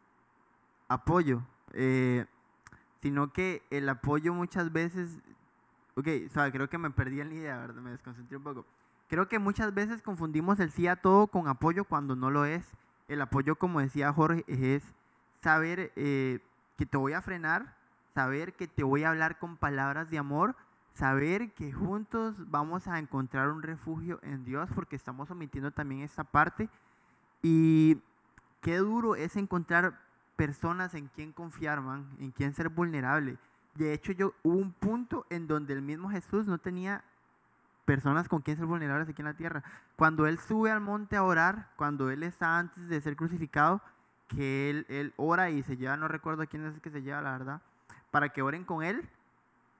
[0.86, 2.24] apoyo, eh,
[3.00, 5.18] sino que el apoyo muchas veces,
[5.96, 7.82] ok, sabe, creo que me perdí en la idea, ¿verdad?
[7.82, 8.64] me desconcentré un poco.
[9.08, 12.64] Creo que muchas veces confundimos el sí a todo con apoyo cuando no lo es.
[13.08, 14.84] El apoyo, como decía Jorge, es
[15.42, 16.38] saber eh,
[16.78, 17.81] que te voy a frenar,
[18.14, 20.56] saber que te voy a hablar con palabras de amor,
[20.94, 26.24] saber que juntos vamos a encontrar un refugio en Dios porque estamos omitiendo también esta
[26.24, 26.68] parte.
[27.42, 27.98] Y
[28.60, 29.98] qué duro es encontrar
[30.36, 33.38] personas en quien confiar, man, en quien ser vulnerable.
[33.74, 37.02] De hecho, yo hubo un punto en donde el mismo Jesús no tenía
[37.84, 39.64] personas con quien ser vulnerables aquí en la tierra.
[39.96, 43.80] Cuando él sube al monte a orar, cuando él está antes de ser crucificado,
[44.28, 47.22] que él, él ora y se lleva, no recuerdo quién es el que se lleva,
[47.22, 47.62] la verdad,
[48.12, 49.08] para que oren con él,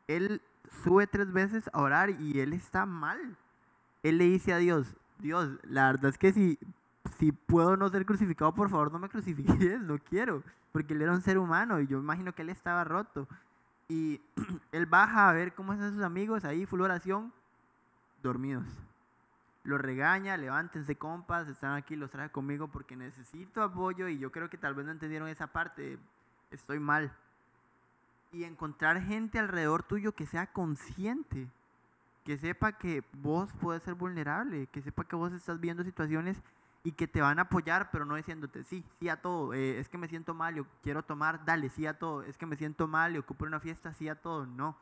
[0.08, 0.42] él
[0.82, 3.36] sube tres veces a orar y él está mal.
[4.02, 6.58] Él le dice a Dios, Dios, la verdad es que si,
[7.18, 10.42] si puedo no ser crucificado, por favor no me crucifiques, no quiero,
[10.72, 13.28] porque él era un ser humano y yo imagino que él estaba roto.
[13.86, 14.20] Y
[14.72, 17.32] él baja a ver cómo están sus amigos, ahí full oración,
[18.22, 18.64] dormidos.
[19.62, 24.48] Los regaña, levántense compas, están aquí, los traje conmigo porque necesito apoyo y yo creo
[24.48, 25.98] que tal vez no entendieron esa parte,
[26.50, 27.12] estoy mal.
[28.32, 31.48] Y encontrar gente alrededor tuyo que sea consciente,
[32.24, 36.42] que sepa que vos puedes ser vulnerable, que sepa que vos estás viendo situaciones
[36.84, 39.88] y que te van a apoyar, pero no diciéndote sí, sí a todo, eh, es
[39.88, 42.88] que me siento mal, yo quiero tomar, dale, sí a todo, es que me siento
[42.88, 44.76] mal y ocupo una fiesta, sí a todo, no.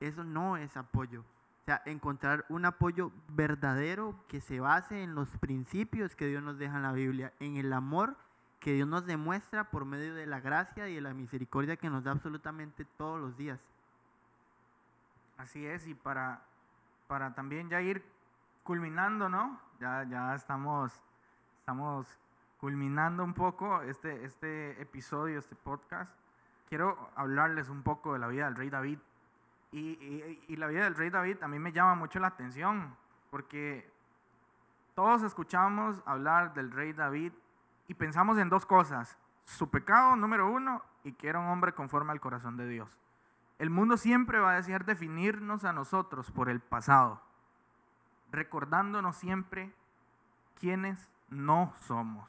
[0.00, 1.20] Eso no es apoyo.
[1.20, 6.58] O sea, encontrar un apoyo verdadero que se base en los principios que Dios nos
[6.58, 8.16] deja en la Biblia, en el amor
[8.60, 12.04] que Dios nos demuestra por medio de la gracia y de la misericordia que nos
[12.04, 13.58] da absolutamente todos los días.
[15.38, 16.42] Así es, y para,
[17.08, 18.04] para también ya ir
[18.62, 19.58] culminando, ¿no?
[19.80, 20.92] Ya, ya estamos,
[21.60, 22.06] estamos
[22.60, 26.12] culminando un poco este, este episodio, este podcast.
[26.68, 28.98] Quiero hablarles un poco de la vida del rey David.
[29.72, 32.94] Y, y- y la vida del rey David a mí me llama mucho la atención,
[33.30, 33.90] porque
[34.94, 37.32] todos escuchamos hablar del rey David
[37.90, 39.18] y pensamos en dos cosas.
[39.44, 43.00] Su pecado, número uno, y que era un hombre conforme al corazón de Dios.
[43.58, 47.20] El mundo siempre va a desear definirnos a nosotros por el pasado,
[48.30, 49.72] recordándonos siempre
[50.60, 52.28] quiénes no somos.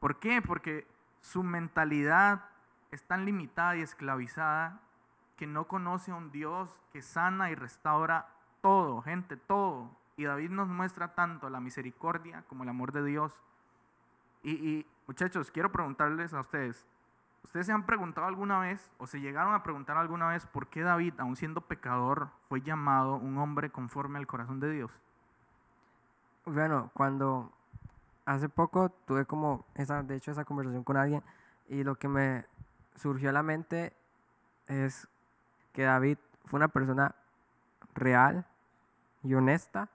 [0.00, 0.42] ¿Por qué?
[0.42, 0.86] Porque
[1.22, 2.44] su mentalidad
[2.90, 4.82] es tan limitada y esclavizada
[5.38, 8.28] que no conoce a un Dios que sana y restaura
[8.60, 9.96] todo, gente, todo.
[10.18, 13.40] Y David nos muestra tanto la misericordia como el amor de Dios
[14.42, 16.86] Y, muchachos, quiero preguntarles a ustedes,
[17.44, 20.82] ¿ustedes se han preguntado alguna vez o se llegaron a preguntar alguna vez por qué
[20.82, 24.98] David, aun siendo pecador, fue llamado un hombre conforme al corazón de Dios?
[26.46, 27.52] Bueno, cuando
[28.24, 31.22] hace poco tuve como esa, de hecho, esa conversación con alguien
[31.68, 32.46] y lo que me
[32.96, 33.92] surgió a la mente
[34.66, 35.06] es
[35.72, 37.14] que David fue una persona
[37.94, 38.46] real
[39.22, 39.88] y honesta,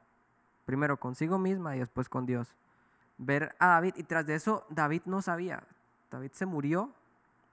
[0.65, 2.55] primero consigo misma y después con Dios.
[3.17, 5.63] Ver a David y tras de eso David no sabía,
[6.12, 6.91] David se murió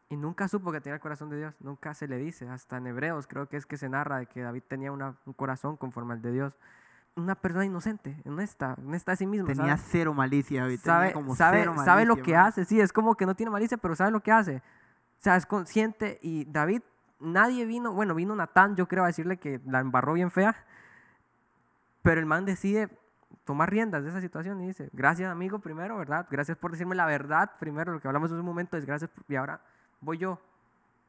[0.09, 2.87] y nunca supo que tenía el corazón de Dios, nunca se le dice, hasta en
[2.89, 6.15] Hebreos creo que es que se narra de que David tenía una- un corazón conforme
[6.15, 6.55] al de Dios.
[7.15, 9.47] Una persona inocente, honesta, honesta a sí mismo.
[9.47, 9.89] Tenía ¿sabe?
[9.91, 10.81] cero malicia, David.
[10.81, 13.51] tenía sabe, como sabe, cero sabe lo que hace, sí, es como que no tiene
[13.51, 14.57] malicia, pero sabe lo que hace.
[14.57, 16.83] O sea, es consciente y David,
[17.21, 20.57] nadie vino, bueno, vino Natán, yo creo, a decirle que la embarró bien fea,
[22.03, 22.89] pero el man decide
[23.45, 26.27] tomar riendas de esa situación y dice, gracias amigo primero, ¿verdad?
[26.31, 29.35] Gracias por decirme la verdad primero, lo que hablamos en un momento es gracias y
[29.37, 29.61] ahora
[30.01, 30.39] voy yo,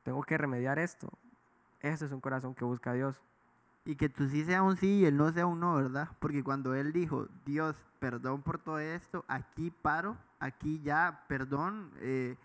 [0.03, 1.09] tengo que remediar esto.
[1.81, 3.19] Ese es un corazón que busca a Dios.
[3.85, 6.07] Y que tú sí sea un sí y él no sea un no, ¿verdad?
[6.19, 12.37] Porque cuando él dijo, Dios, perdón por todo esto, aquí paro, aquí ya, perdón, eh,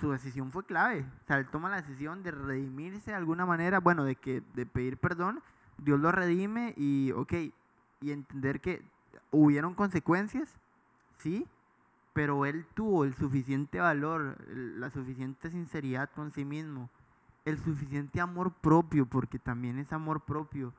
[0.00, 1.04] su decisión fue clave.
[1.22, 4.64] O sea, él toma la decisión de redimirse de alguna manera, bueno, de que de
[4.64, 5.42] pedir perdón,
[5.76, 7.32] Dios lo redime y, ok,
[8.00, 8.82] y entender que
[9.34, 10.54] hubieron consecuencias,
[11.18, 11.46] sí,
[12.12, 16.88] pero él tuvo el suficiente valor, la suficiente sinceridad con sí mismo,
[17.44, 20.72] el suficiente amor propio, porque también es amor propio,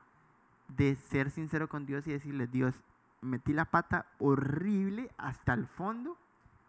[0.68, 2.74] de ser sincero con Dios y decirle, Dios,
[3.20, 6.16] metí la pata horrible hasta el fondo,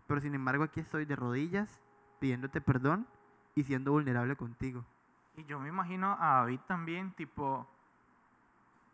[0.06, 1.82] pero sin embargo aquí estoy de rodillas,
[2.19, 3.08] pidiéndote perdón
[3.56, 4.86] y siendo vulnerable contigo.
[5.36, 7.67] Y yo me imagino a David también, tipo,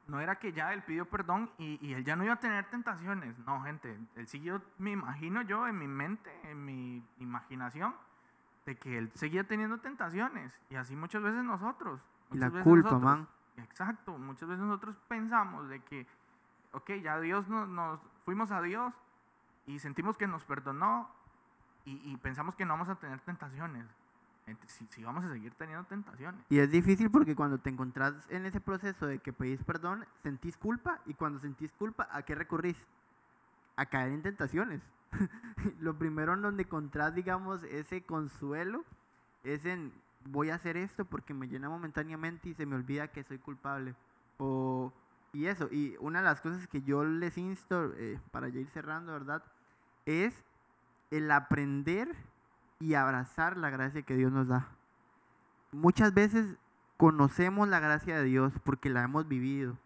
[0.07, 2.65] no era que ya él pidió perdón y, y él ya no iba a tener
[2.69, 3.37] tentaciones.
[3.39, 7.95] No, gente, él siguió, me imagino yo en mi mente, en mi imaginación,
[8.65, 10.59] de que él seguía teniendo tentaciones.
[10.69, 12.01] Y así muchas veces nosotros.
[12.31, 13.27] Y la muchas veces culpa, nosotros- man.
[13.57, 16.07] Exacto, muchas veces nosotros pensamos de que,
[16.71, 18.93] ok, ya Dios nos, nos fuimos a Dios
[19.67, 21.07] y sentimos que nos perdonó
[21.85, 23.85] y, y pensamos que no vamos a tener tentaciones.
[24.67, 26.45] Si, si vamos a seguir teniendo tentaciones.
[26.49, 30.57] Y es difícil porque cuando te encontrás en ese proceso de que pedís perdón, sentís
[30.57, 32.77] culpa y cuando sentís culpa, ¿a qué recurrís?
[33.77, 34.81] A caer en tentaciones.
[35.79, 38.83] Lo primero en donde encontrás, digamos, ese consuelo
[39.43, 39.93] es en
[40.25, 43.95] voy a hacer esto porque me llena momentáneamente y se me olvida que soy culpable.
[44.37, 44.91] O,
[45.31, 48.69] y eso, y una de las cosas que yo les insto, eh, para ya ir
[48.69, 49.43] cerrando, ¿verdad?
[50.05, 50.43] Es
[51.11, 52.15] el aprender
[52.83, 54.67] y abrazar la gracia que Dios nos da.
[55.71, 56.57] Muchas veces
[56.97, 59.77] conocemos la gracia de Dios porque la hemos vivido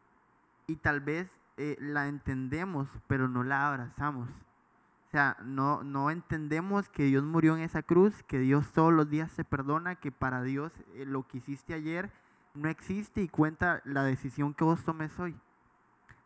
[0.65, 4.29] y tal vez eh, la entendemos, pero no la abrazamos.
[4.29, 9.07] O sea, no, no entendemos que Dios murió en esa cruz, que Dios todos los
[9.07, 12.11] días se perdona, que para Dios eh, lo que hiciste ayer
[12.55, 15.35] no existe y cuenta la decisión que vos tomes hoy.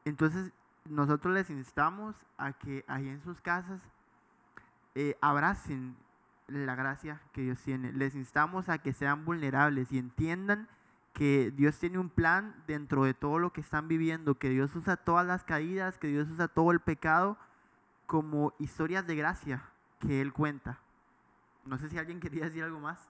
[0.06, 0.54] Entonces,
[0.86, 3.82] nosotros les instamos a que ahí en sus casas
[4.96, 5.98] eh, abracen
[6.52, 7.92] la gracia que Dios tiene.
[7.92, 10.68] Les instamos a que sean vulnerables y entiendan
[11.14, 14.98] que Dios tiene un plan dentro de todo lo que están viviendo, que Dios usa
[14.98, 17.38] todas las caídas, que Dios usa todo el pecado
[18.06, 19.64] como historias de gracia
[20.00, 20.80] que Él cuenta.
[21.66, 23.10] No sé si alguien quería decir algo más.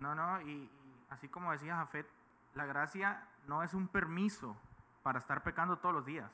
[0.00, 0.70] No, no, y, y
[1.10, 2.06] así como decía Jafet,
[2.54, 4.56] la gracia no es un permiso
[5.02, 6.30] para estar pecando todos los días.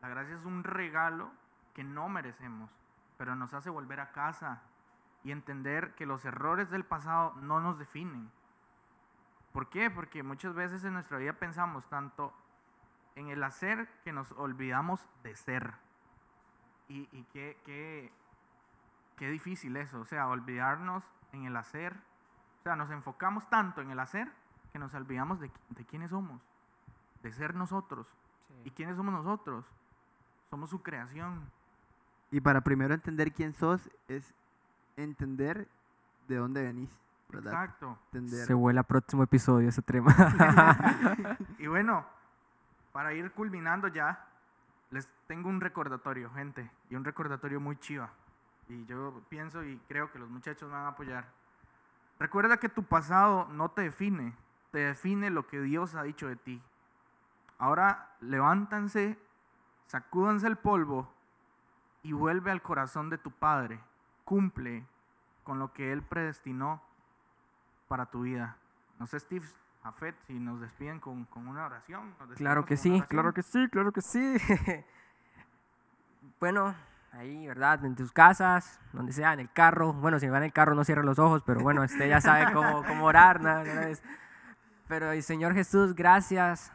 [0.00, 1.30] La gracia es un regalo
[1.74, 2.70] que no merecemos,
[3.16, 4.62] pero nos hace volver a casa
[5.24, 8.30] y entender que los errores del pasado no nos definen.
[9.52, 9.90] ¿Por qué?
[9.90, 12.32] Porque muchas veces en nuestra vida pensamos tanto
[13.16, 15.74] en el hacer que nos olvidamos de ser.
[16.88, 18.12] Y, y qué, qué,
[19.16, 21.96] qué difícil eso, o sea, olvidarnos en el hacer.
[22.60, 24.32] O sea, nos enfocamos tanto en el hacer
[24.72, 26.40] que nos olvidamos de, de quiénes somos,
[27.22, 28.14] de ser nosotros.
[28.64, 29.64] ¿Y quiénes somos nosotros?
[30.50, 31.50] Somos su creación.
[32.30, 34.34] Y para primero entender quién sos es
[35.02, 35.68] entender
[36.26, 36.90] de dónde venís,
[37.28, 37.52] ¿verdad?
[37.52, 37.98] Exacto.
[38.12, 38.46] Entender.
[38.46, 40.14] Se vuela próximo episodio ese tema.
[41.58, 42.04] Y bueno,
[42.92, 44.26] para ir culminando ya,
[44.90, 48.10] les tengo un recordatorio, gente, y un recordatorio muy chiva.
[48.68, 51.26] Y yo pienso y creo que los muchachos me van a apoyar.
[52.18, 54.34] Recuerda que tu pasado no te define,
[54.72, 56.62] te define lo que Dios ha dicho de ti.
[57.58, 59.18] Ahora levántanse,
[59.86, 61.12] sacúdanse el polvo
[62.02, 63.80] y vuelve al corazón de tu Padre.
[64.28, 64.84] Cumple
[65.42, 66.82] con lo que Él predestinó
[67.88, 68.58] para tu vida.
[68.98, 69.46] No sé, Steve,
[69.82, 72.14] Afet, si nos despiden con, con una oración.
[72.36, 74.36] Claro que sí, claro que sí, claro que sí.
[76.40, 76.74] bueno,
[77.12, 77.82] ahí, ¿verdad?
[77.86, 79.94] En tus casas, donde sea, en el carro.
[79.94, 82.52] Bueno, si va en el carro no cierre los ojos, pero bueno, usted ya sabe
[82.52, 83.62] cómo, cómo orar, ¿no?
[84.88, 86.70] Pero Señor Jesús, gracias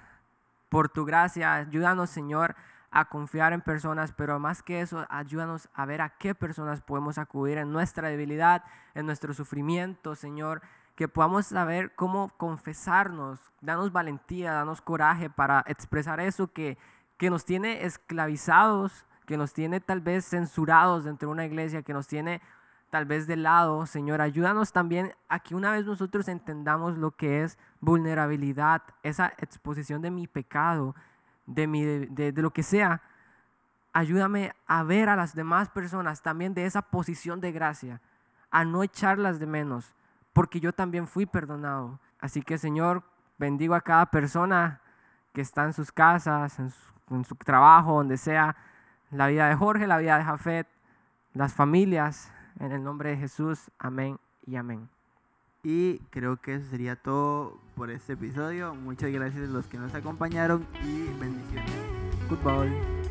[0.69, 1.53] por tu gracia.
[1.53, 2.55] Ayúdanos, Señor,
[2.95, 7.17] a confiar en personas, pero más que eso, ayúdanos a ver a qué personas podemos
[7.17, 8.63] acudir en nuestra debilidad,
[8.93, 10.61] en nuestro sufrimiento, Señor.
[10.95, 16.77] Que podamos saber cómo confesarnos, danos valentía, danos coraje para expresar eso que,
[17.17, 21.93] que nos tiene esclavizados, que nos tiene tal vez censurados dentro de una iglesia, que
[21.93, 22.41] nos tiene
[22.91, 24.21] tal vez de lado, Señor.
[24.21, 30.11] Ayúdanos también a que una vez nosotros entendamos lo que es vulnerabilidad, esa exposición de
[30.11, 30.93] mi pecado,
[31.45, 33.01] de, mi, de, lo que sea.
[33.91, 38.01] Ayúdame a ver a las demás personas también de esa posición de gracia,
[38.49, 39.93] a no echarlas de menos,
[40.33, 41.99] porque yo también fui perdonado.
[42.19, 43.03] Así que Señor,
[43.37, 44.81] bendigo a cada persona
[45.33, 48.55] que está en sus casas, en su, en su trabajo, donde sea,
[49.11, 50.67] la vida de Jorge, la vida de Jafet,
[51.33, 54.92] las familias, en el nombre de Jesús, amén y amén.
[55.63, 58.75] Y creo que eso sería todo por este episodio.
[58.75, 61.71] Muchas gracias a los que nos acompañaron y bendiciones.
[62.29, 63.02] Goodbye.